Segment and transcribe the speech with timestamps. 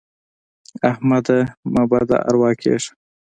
[0.91, 1.39] احمده
[1.73, 2.91] مه بد اروا کېږه.